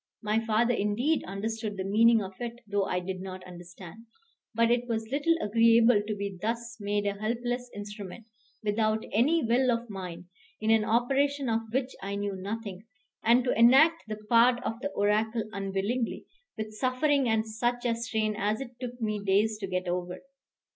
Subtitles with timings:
[0.23, 4.07] My father indeed understood the meaning of it though I did not understand;
[4.51, 8.25] but it was little agreeable to be thus made a helpless instrument,
[8.63, 10.25] without any will of mine,
[10.59, 12.87] in an operation of which I knew nothing;
[13.23, 16.25] and to enact the part of the oracle unwillingly,
[16.57, 20.23] with suffering and such a strain as it took me days to get over.